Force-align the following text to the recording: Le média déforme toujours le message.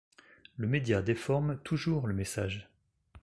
Le 0.57 0.65
média 0.67 1.03
déforme 1.03 1.59
toujours 1.59 2.07
le 2.07 2.15
message. 2.15 2.71